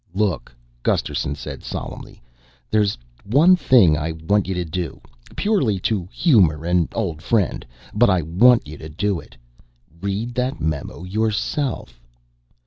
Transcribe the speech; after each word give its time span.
"Look," 0.15 0.51
Gusterson 0.81 1.35
said 1.35 1.63
solemnly, 1.63 2.23
"there's 2.71 2.97
one 3.23 3.55
thing 3.55 3.95
I 3.95 4.13
want 4.13 4.47
you 4.47 4.55
to 4.55 4.65
do. 4.65 4.99
Purely 5.35 5.77
to 5.81 6.09
humor 6.11 6.65
an 6.65 6.89
old 6.95 7.21
friend. 7.21 7.63
But 7.93 8.09
I 8.09 8.23
want 8.23 8.65
you 8.67 8.79
to 8.79 8.89
do 8.89 9.19
it. 9.19 9.37
_Read 10.01 10.33
that 10.33 10.59
memo 10.59 11.03
yourself. 11.03 12.01